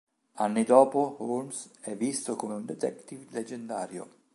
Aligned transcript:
Anni 0.37 0.63
dopo, 0.63 1.17
Holmes 1.19 1.69
è 1.81 1.95
visto 1.95 2.35
come 2.35 2.55
un 2.55 2.65
detective 2.65 3.27
leggendario. 3.29 4.09